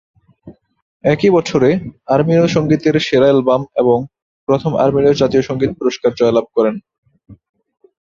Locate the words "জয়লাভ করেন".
6.15-6.75